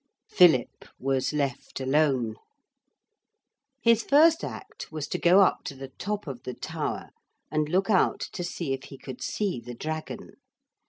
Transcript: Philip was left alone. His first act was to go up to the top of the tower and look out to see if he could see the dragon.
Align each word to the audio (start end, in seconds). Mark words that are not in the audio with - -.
Philip 0.27 0.85
was 0.99 1.31
left 1.31 1.79
alone. 1.79 2.33
His 3.83 4.01
first 4.01 4.43
act 4.43 4.91
was 4.91 5.07
to 5.09 5.19
go 5.19 5.41
up 5.41 5.59
to 5.65 5.75
the 5.75 5.89
top 5.89 6.25
of 6.25 6.41
the 6.41 6.55
tower 6.55 7.11
and 7.51 7.69
look 7.69 7.91
out 7.91 8.21
to 8.33 8.43
see 8.43 8.73
if 8.73 8.85
he 8.85 8.97
could 8.97 9.21
see 9.21 9.59
the 9.59 9.75
dragon. 9.75 10.31